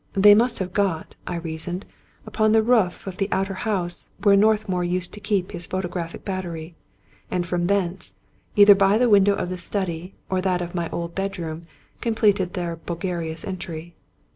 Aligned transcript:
They 0.13 0.33
must 0.33 0.57
have 0.57 0.73
got, 0.73 1.13
I 1.27 1.35
reasoned, 1.35 1.85
upon 2.25 2.53
the 2.53 2.63
roof 2.63 3.05
of 3.05 3.17
the 3.17 3.29
outhouse 3.31 4.09
where 4.23 4.35
Northmour 4.35 4.83
used 4.83 5.13
to 5.13 5.19
keep 5.19 5.51
his 5.51 5.67
photo 5.67 5.87
graphic 5.87 6.25
battery; 6.25 6.73
and 7.29 7.45
from 7.45 7.67
thence, 7.67 8.17
either 8.55 8.73
by 8.73 8.97
the 8.97 9.09
window 9.09 9.35
of 9.35 9.51
the 9.51 9.59
study 9.59 10.15
or 10.27 10.41
that 10.41 10.59
of 10.59 10.73
my 10.73 10.89
old 10.89 11.13
bedroom, 11.13 11.67
completed 12.01 12.55
their 12.55 12.77
bur 12.77 12.95
glarious 12.95 13.45
entry. 13.45 13.93